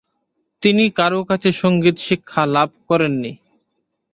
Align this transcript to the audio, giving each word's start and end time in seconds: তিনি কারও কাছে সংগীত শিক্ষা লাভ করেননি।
তিনি 0.63 0.83
কারও 0.91 1.21
কাছে 1.23 1.49
সংগীত 1.61 1.97
শিক্ষা 1.99 2.41
লাভ 2.55 2.69
করেননি। 2.89 3.31